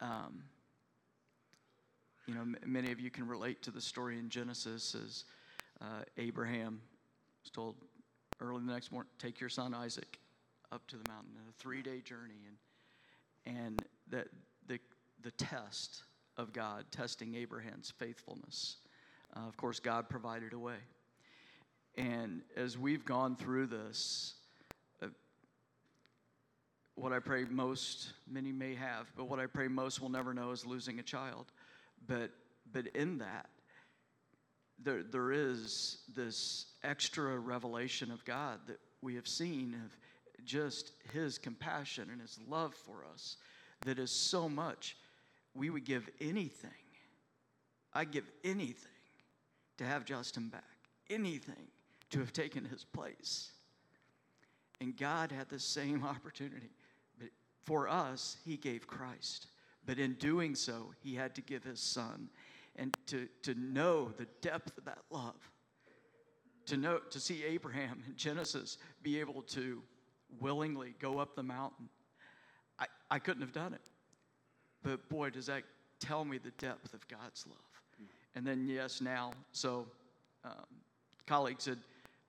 [0.00, 0.42] um,
[2.26, 5.24] you know, m- many of you can relate to the story in Genesis as
[5.82, 6.80] uh, Abraham
[7.42, 7.76] was told
[8.40, 10.18] early the next morning, take your son Isaac
[10.72, 12.56] up to the mountain, in a three-day journey, and
[13.46, 14.28] and that
[14.66, 14.78] the
[15.22, 16.04] the test
[16.36, 18.76] of God testing Abraham's faithfulness.
[19.34, 20.76] Uh, of course, God provided a way.
[21.96, 24.34] And as we've gone through this,
[25.02, 25.06] uh,
[26.96, 30.50] what I pray most, many may have, but what I pray most will never know
[30.50, 31.46] is losing a child.
[32.06, 32.30] But,
[32.72, 33.48] but in that,
[34.82, 41.38] there, there is this extra revelation of God that we have seen of just His
[41.38, 43.36] compassion and His love for us
[43.84, 44.96] that is so much.
[45.54, 46.70] We would give anything.
[47.92, 48.90] I'd give anything
[49.78, 50.62] to have Justin back,
[51.10, 51.68] anything
[52.10, 53.52] to have taken his place.
[54.80, 56.70] And God had the same opportunity.
[57.18, 57.28] But
[57.64, 59.46] for us, He gave Christ.
[59.86, 62.28] But in doing so, He had to give His Son.
[62.76, 65.36] And to, to know the depth of that love,
[66.66, 69.82] to know to see Abraham in Genesis be able to
[70.40, 71.88] willingly go up the mountain,
[73.14, 73.90] I, couldn't have done it.
[74.82, 75.62] But boy, does that
[76.04, 77.58] tell me the depth of God's love.
[78.34, 79.86] And then, yes, now, so
[80.44, 80.52] um,
[81.26, 81.78] colleagues had,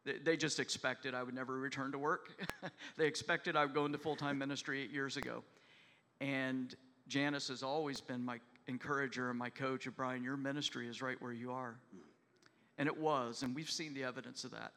[0.05, 2.29] they- they just expected I would never return to work.
[2.97, 5.43] they expected I would go into full time ministry eight years ago.
[6.21, 6.75] And
[7.07, 11.21] Janice has always been my encourager and my coach of Brian, your ministry is right
[11.21, 11.75] where you are.
[12.77, 14.73] And it was, and we've seen the evidence of that.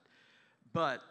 [0.72, 1.02] But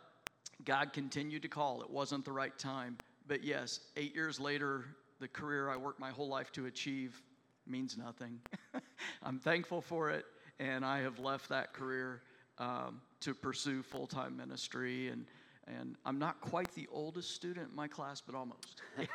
[0.63, 1.81] God continued to call.
[1.81, 2.97] It wasn't the right time.
[3.27, 4.85] But yes, eight years later,
[5.19, 7.21] the career I worked my whole life to achieve
[7.65, 8.39] means nothing.
[9.23, 10.25] I'm thankful for it,
[10.59, 12.21] and I have left that career
[12.57, 15.09] um, to pursue full time ministry.
[15.09, 15.25] And,
[15.67, 18.81] and I'm not quite the oldest student in my class, but almost.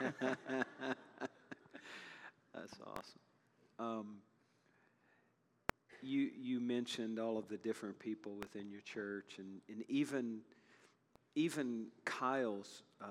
[2.55, 3.21] That's awesome.
[3.79, 4.17] Um,
[6.03, 10.41] you you mentioned all of the different people within your church, and, and even
[11.35, 13.07] even Kyle's uh,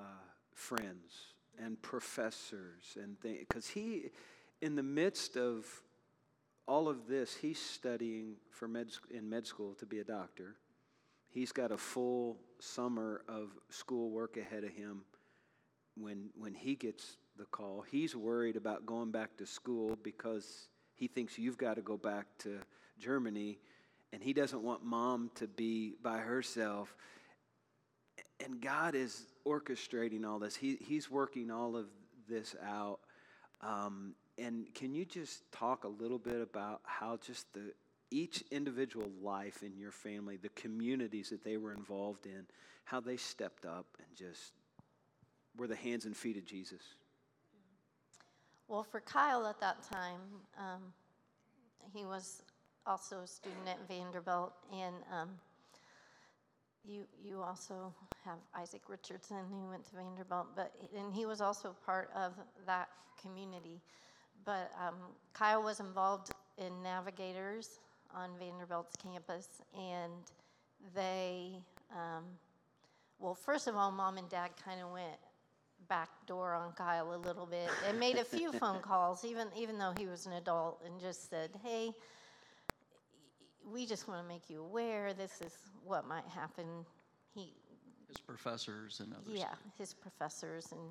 [0.54, 1.34] friends
[1.64, 3.40] and professors and things.
[3.48, 4.12] because he
[4.62, 5.66] in the midst of
[6.68, 10.56] all of this, he's studying for med in med school to be a doctor.
[11.30, 15.04] He's got a full summer of school work ahead of him
[15.96, 17.84] when when he gets the call.
[17.90, 22.28] He's worried about going back to school because he thinks you've got to go back
[22.40, 22.60] to
[23.00, 23.60] Germany
[24.14, 26.96] and he doesn't want mom to be by herself.
[28.44, 30.56] And God is orchestrating all this.
[30.56, 31.88] He, he's working all of
[32.30, 33.00] this out.
[33.62, 37.74] Um, and can you just talk a little bit about how just the
[38.10, 42.46] each individual life in your family, the communities that they were involved in,
[42.84, 44.54] how they stepped up and just
[45.58, 46.82] were the hands and feet of Jesus?
[48.68, 50.22] Well, for Kyle at that time,
[50.58, 50.82] um,
[51.94, 52.42] he was
[52.86, 55.30] also a student at Vanderbilt, and um,
[56.86, 57.94] you you also
[58.26, 62.34] have Isaac Richardson who went to Vanderbilt, but and he was also part of
[62.66, 62.90] that
[63.22, 63.82] community.
[64.46, 64.96] But um,
[65.34, 67.80] Kyle was involved in Navigators
[68.14, 70.12] on Vanderbilt's campus, and
[70.96, 71.60] they,
[71.92, 72.24] um,
[73.20, 75.18] well, first of all, mom and dad kind of went
[75.88, 79.78] back door on Kyle a little bit and made a few phone calls, even even
[79.78, 81.92] though he was an adult, and just said, "Hey,
[83.72, 85.14] we just want to make you aware.
[85.14, 85.54] This is
[85.84, 86.86] what might happen."
[87.34, 87.54] He,
[88.12, 89.40] His professors and others.
[89.40, 90.82] yeah, his professors and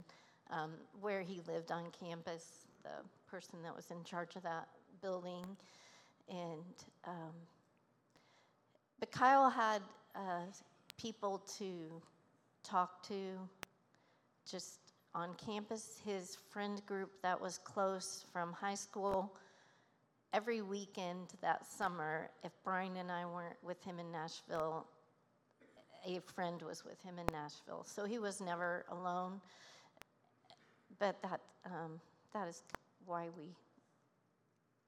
[0.50, 4.68] um, where he lived on campus, the person that was in charge of that
[5.02, 5.44] building,
[6.30, 6.64] and
[7.06, 7.35] um,
[8.98, 9.83] but Kyle had
[10.14, 10.44] uh,
[10.98, 12.00] people to
[12.62, 13.38] talk to
[14.50, 14.78] just
[15.14, 16.00] on campus.
[16.04, 19.37] His friend group that was close from high school.
[20.33, 24.87] Every weekend that summer, if Brian and I weren't with him in Nashville,
[26.06, 27.84] a friend was with him in Nashville.
[27.84, 29.40] So he was never alone.
[30.98, 32.00] But that, um,
[32.32, 32.62] that is
[33.06, 33.54] why we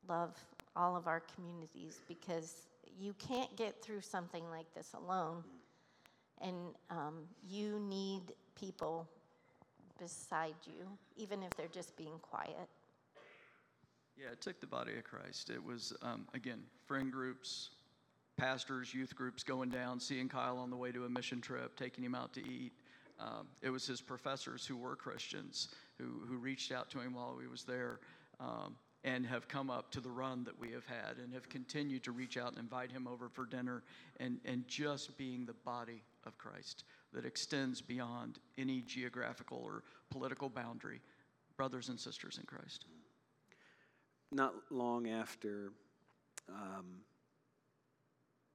[0.09, 0.37] love
[0.77, 2.66] all of our communities because
[2.98, 5.42] you can't get through something like this alone.
[6.40, 6.57] And
[6.90, 9.09] um, you need people
[9.98, 12.68] beside you, even if they're just being quiet.
[14.16, 15.51] Yeah, it took the body of Christ.
[15.51, 17.70] It was, um, again, friend groups,
[18.42, 22.02] pastors, youth groups going down, seeing Kyle on the way to a mission trip, taking
[22.02, 22.72] him out to eat.
[23.20, 27.38] Um, it was his professors who were Christians who, who reached out to him while
[27.40, 28.00] he was there
[28.40, 28.74] um,
[29.05, 32.11] and have come up to the run that we have had and have continued to
[32.11, 33.85] reach out and invite him over for dinner
[34.18, 40.48] and, and just being the body of Christ that extends beyond any geographical or political
[40.48, 41.00] boundary.
[41.57, 42.87] Brothers and sisters in Christ.
[44.33, 45.70] Not long after
[46.48, 47.02] um,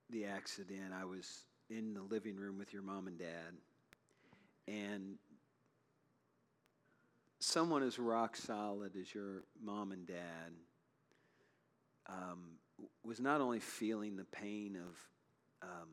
[0.09, 3.53] the accident, I was in the living room with your mom and dad,
[4.67, 5.15] and
[7.39, 10.51] someone as rock solid as your mom and dad
[12.07, 12.57] um,
[13.03, 15.89] was not only feeling the pain of um,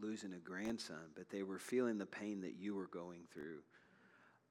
[0.00, 3.60] losing a grandson, but they were feeling the pain that you were going through.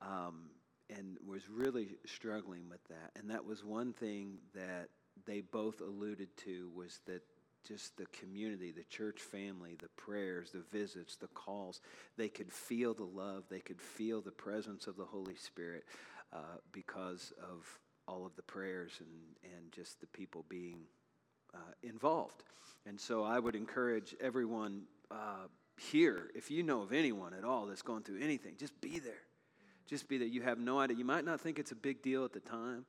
[0.01, 0.49] Um,
[0.89, 3.11] and was really struggling with that.
[3.15, 4.89] And that was one thing that
[5.25, 7.21] they both alluded to was that
[7.67, 11.81] just the community, the church family, the prayers, the visits, the calls,
[12.17, 15.85] they could feel the love, they could feel the presence of the Holy Spirit
[16.31, 20.79] uh, because of all of the prayers and, and just the people being
[21.53, 22.43] uh, involved.
[22.85, 25.47] And so I would encourage everyone uh,
[25.77, 29.21] here, if you know of anyone at all that's going through anything, just be there
[29.87, 30.27] just be there.
[30.27, 30.97] you have no idea.
[30.97, 32.85] You might not think it's a big deal at the time,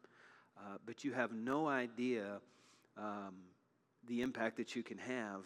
[0.56, 2.40] uh, but you have no idea
[2.96, 3.34] um,
[4.06, 5.44] the impact that you can have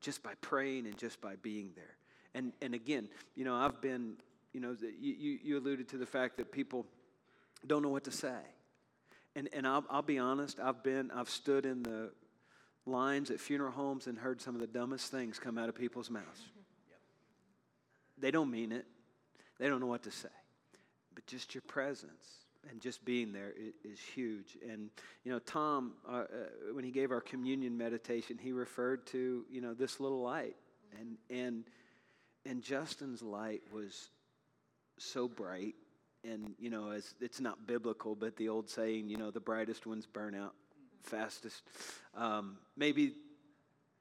[0.00, 1.96] just by praying and just by being there.
[2.34, 4.14] And, and again, you know, I've been,
[4.52, 6.86] you know, you, you, alluded to the fact that people
[7.66, 8.40] don't know what to say.
[9.36, 12.10] And, and I'll, I'll be honest, I've been, I've stood in the
[12.84, 16.10] lines at funeral homes and heard some of the dumbest things come out of people's
[16.10, 16.40] mouths.
[18.18, 18.86] They don't mean it,
[19.58, 20.28] they don't know what to say.
[21.14, 23.52] But just your presence and just being there
[23.84, 24.56] is, huge.
[24.68, 24.90] And,
[25.24, 26.24] you know, Tom, uh, uh,
[26.72, 30.56] when he gave our communion meditation, he referred to, you know, this little light.
[30.98, 31.64] And, and,
[32.46, 34.10] and Justin's light was
[34.98, 35.74] so bright
[36.24, 39.86] and you know as it's not biblical but the old saying you know the brightest
[39.86, 40.54] ones burn out
[41.02, 41.62] fastest
[42.16, 43.14] um, maybe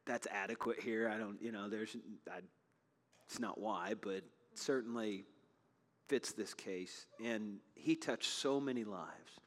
[0.05, 1.95] that's adequate here i don't you know there's
[2.32, 2.39] I,
[3.26, 5.26] it's not why but certainly
[6.12, 9.39] fits this case and he touched so many lives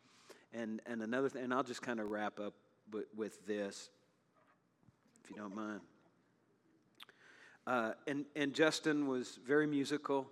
[0.54, 2.54] and and another thing and i'll just kind of wrap up
[2.90, 3.90] with, with this
[5.22, 5.80] if you don't mind
[7.66, 10.26] uh, and and justin was very musical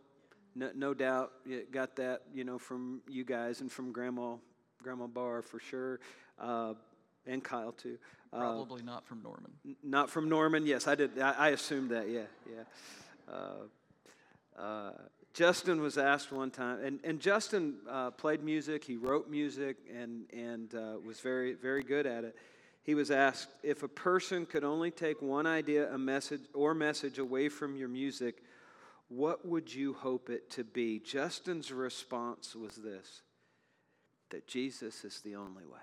[0.54, 1.32] no, no doubt,
[1.70, 4.34] got that you know from you guys and from Grandma,
[4.82, 6.00] Grandma Barr for sure,
[6.38, 6.74] uh,
[7.26, 7.98] and Kyle too.
[8.32, 9.52] Uh, Probably not from Norman.
[9.64, 10.66] N- not from Norman.
[10.66, 11.18] Yes, I did.
[11.18, 12.08] I, I assumed that.
[12.08, 13.34] Yeah, yeah.
[15.34, 18.84] Justin was asked one time, and, and Justin uh, played music.
[18.84, 22.36] He wrote music and and uh, was very very good at it.
[22.84, 27.18] He was asked if a person could only take one idea, a message, or message
[27.18, 28.42] away from your music
[29.14, 30.98] what would you hope it to be?
[30.98, 33.22] Justin's response was this
[34.30, 35.78] that Jesus is the only way.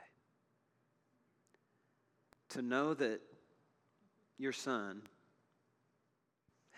[2.50, 3.22] To know that
[4.40, 5.04] your son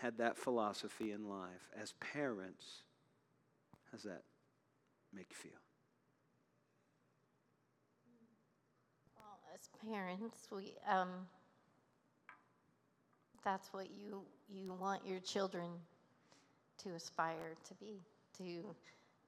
[0.02, 2.84] had that philosophy in life as parents,
[3.92, 4.24] how does that
[5.14, 5.60] make you feel?
[9.16, 11.10] Well, as parents, we um,
[13.44, 15.70] that's what you you want your children
[16.84, 18.02] to aspire to be,
[18.38, 18.76] to,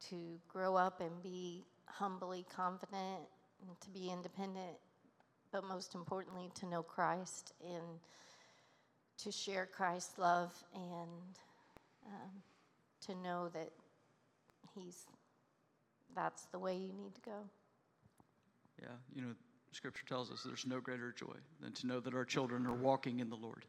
[0.09, 3.21] to grow up and be humbly confident,
[3.61, 4.78] and to be independent,
[5.51, 7.99] but most importantly, to know Christ and
[9.20, 11.39] to share Christ's love and
[12.05, 12.32] um,
[13.07, 13.70] to know that
[14.76, 15.05] He's
[16.16, 17.38] that's the way you need to go.
[18.82, 19.34] Yeah, you know,
[19.72, 23.20] Scripture tells us there's no greater joy than to know that our children are walking
[23.20, 23.66] in the Lord.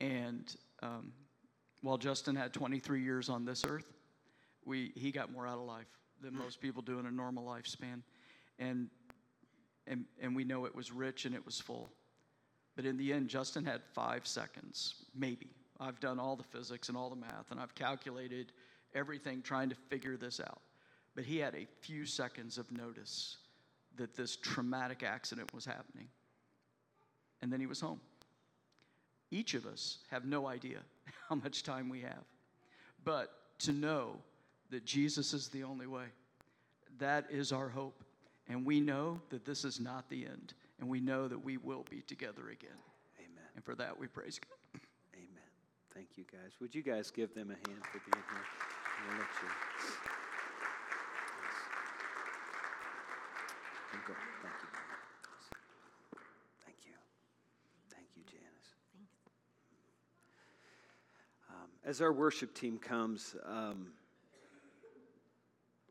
[0.00, 1.12] And um,
[1.82, 3.92] while Justin had 23 years on this earth,
[4.64, 5.86] we, he got more out of life
[6.20, 8.02] than most people do in a normal lifespan.
[8.58, 8.88] And,
[9.86, 11.88] and, and we know it was rich and it was full.
[12.76, 15.50] But in the end, Justin had five seconds, maybe.
[15.78, 18.52] I've done all the physics and all the math, and I've calculated
[18.94, 20.60] everything trying to figure this out.
[21.14, 23.36] But he had a few seconds of notice
[23.96, 26.08] that this traumatic accident was happening.
[27.42, 28.00] And then he was home.
[29.30, 30.78] Each of us have no idea
[31.28, 32.24] how much time we have.
[33.04, 34.16] But to know
[34.70, 36.06] that Jesus is the only way,
[36.98, 38.02] that is our hope.
[38.48, 40.54] And we know that this is not the end.
[40.82, 42.76] And we know that we will be together again.
[43.20, 43.44] Amen.
[43.54, 44.80] And for that, we praise God.
[45.14, 45.50] Amen.
[45.94, 46.54] Thank you, guys.
[46.60, 48.44] Would you guys give them a hand for being here?
[49.12, 49.48] Let you.
[56.84, 56.96] Yes.
[57.88, 58.22] Thank you.
[58.26, 58.74] Janice.
[61.84, 63.92] As our worship team comes, um,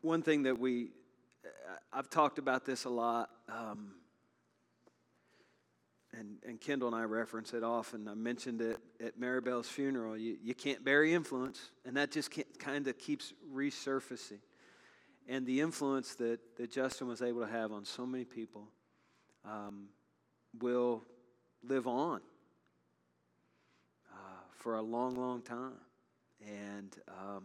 [0.02, 0.90] one thing that we,
[1.94, 3.94] I've talked about this a lot, um,
[6.18, 8.08] and, and Kendall and I reference it often.
[8.08, 10.18] I mentioned it at Maribel's funeral.
[10.18, 14.40] You, you can't bury influence, and that just kind of keeps resurfacing.
[15.28, 18.68] And the influence that, that Justin was able to have on so many people
[19.46, 19.86] um,
[20.60, 21.04] will
[21.64, 22.22] live on
[24.62, 25.74] for a long, long time.
[26.48, 27.44] And um,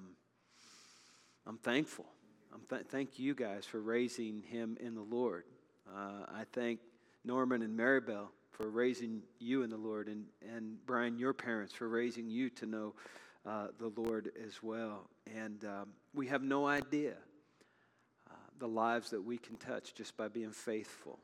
[1.47, 2.07] I'm thankful.
[2.53, 5.45] I'm th- thank you guys for raising him in the Lord.
[5.89, 6.81] Uh, I thank
[7.25, 11.89] Norman and Maribel for raising you in the Lord, and, and Brian, your parents, for
[11.89, 12.95] raising you to know
[13.45, 15.11] uh, the Lord as well.
[15.37, 17.15] And um, we have no idea
[18.31, 21.19] uh, the lives that we can touch just by being faithful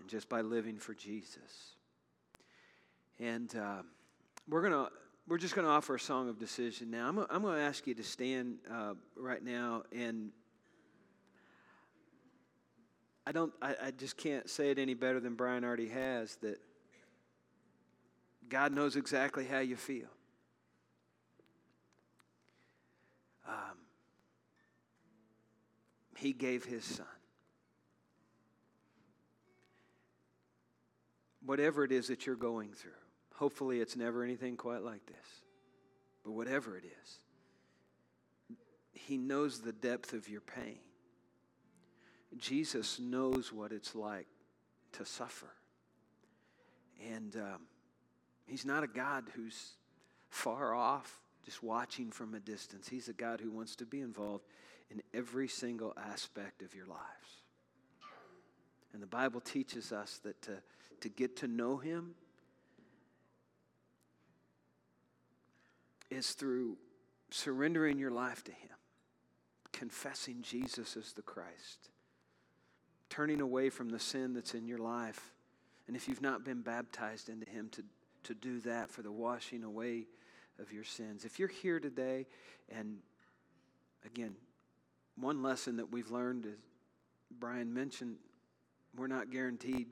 [0.00, 1.76] and just by living for Jesus.
[3.20, 3.86] And um,
[4.48, 4.90] we're going to
[5.26, 7.08] we're just going to offer a song of decision now.
[7.08, 10.32] I'm, I'm going to ask you to stand uh, right now, and
[13.26, 13.52] I don't.
[13.62, 16.36] I, I just can't say it any better than Brian already has.
[16.36, 16.58] That
[18.48, 20.08] God knows exactly how you feel.
[23.48, 23.78] Um,
[26.16, 27.06] he gave His Son.
[31.44, 32.92] whatever it is that you're going through,
[33.34, 35.42] hopefully it's never anything quite like this,
[36.24, 37.18] but whatever it is,
[38.92, 40.78] He knows the depth of your pain.
[42.38, 44.26] Jesus knows what it's like
[44.92, 45.52] to suffer.
[47.12, 47.60] And um,
[48.46, 49.72] He's not a God who's
[50.28, 52.88] far off, just watching from a distance.
[52.88, 54.44] He's a God who wants to be involved
[54.90, 57.00] in every single aspect of your lives.
[58.92, 60.58] And the Bible teaches us that to,
[61.00, 62.14] to get to know Him
[66.10, 66.76] is through
[67.30, 68.76] surrendering your life to Him,
[69.72, 71.88] confessing Jesus as the Christ,
[73.14, 75.32] turning away from the sin that's in your life.
[75.86, 77.84] And if you've not been baptized into Him, to,
[78.24, 80.06] to do that for the washing away
[80.60, 81.24] of your sins.
[81.24, 82.26] If you're here today,
[82.74, 82.98] and
[84.04, 84.34] again,
[85.16, 86.58] one lesson that we've learned is
[87.38, 88.16] Brian mentioned
[88.96, 89.88] we're not guaranteed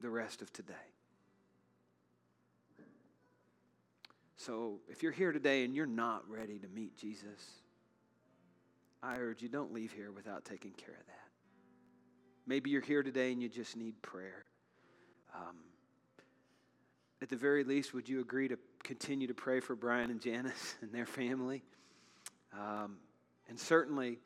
[0.00, 0.74] the rest of today.
[4.38, 7.60] So if you're here today and you're not ready to meet Jesus,
[9.02, 11.19] I urge you don't leave here without taking care of that.
[12.50, 14.44] Maybe you're here today and you just need prayer.
[15.36, 15.54] Um,
[17.22, 20.74] at the very least, would you agree to continue to pray for Brian and Janice
[20.80, 21.62] and their family?
[22.52, 22.96] Um,
[23.48, 24.18] and certainly,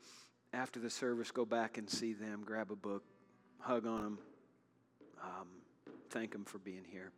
[0.53, 3.03] after the service, go back and see them, grab a book,
[3.59, 4.19] hug on them,
[5.21, 5.47] um,
[6.09, 7.11] thank them for being here.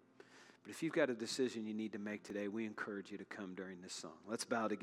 [0.62, 3.24] But if you've got a decision you need to make today, we encourage you to
[3.24, 4.12] come during this song.
[4.28, 4.76] Let's bow together.